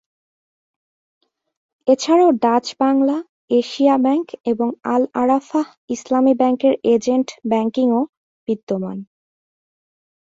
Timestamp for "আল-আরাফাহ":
4.85-5.65